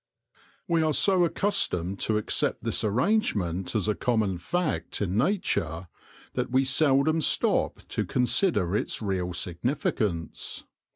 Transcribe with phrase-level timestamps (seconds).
[0.67, 5.89] We are so accustomed to accept this arrangement as a common fact in nature
[6.33, 10.63] that we seldom stop to consider its real significance.